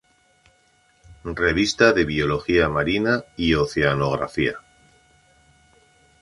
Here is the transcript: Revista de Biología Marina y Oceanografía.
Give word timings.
Revista 1.35 1.93
de 1.93 2.05
Biología 2.05 2.67
Marina 2.69 3.23
y 3.37 3.53
Oceanografía. 3.53 4.57